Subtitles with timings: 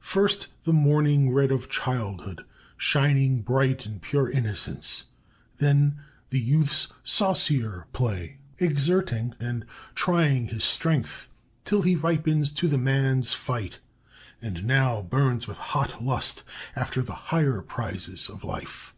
[0.00, 2.44] First the morning red of childhood,
[2.76, 5.04] shining bright in pure innocence!
[5.58, 11.28] Then the youth's saucier play exerting and trying his strength
[11.62, 13.78] till he ripens to the man's fight,
[14.42, 16.42] and now burns with hot lust
[16.74, 18.96] after the higher prizes of life.